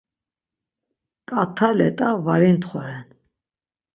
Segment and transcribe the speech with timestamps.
[1.29, 3.05] ǩat̆a let̆a var intxoren.